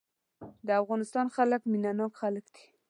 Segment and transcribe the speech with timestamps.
[0.67, 2.65] د افغانستان خلک مينه ناک خلک دي.